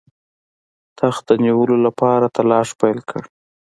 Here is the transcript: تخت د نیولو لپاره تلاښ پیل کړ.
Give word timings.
تخت 0.99 1.23
د 1.29 1.31
نیولو 1.43 1.75
لپاره 1.85 2.25
تلاښ 2.35 2.69
پیل 2.81 2.99
کړ. 3.09 3.23